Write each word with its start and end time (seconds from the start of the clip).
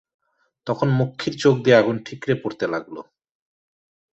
তখন 0.67 0.87
মক্ষীর 0.99 1.33
চোখ 1.37 1.55
দিয়ে 1.63 1.79
আগুন 1.81 1.95
ঠিকরে 2.05 2.33
পড়তে 2.41 2.65
লাগল। 2.67 2.95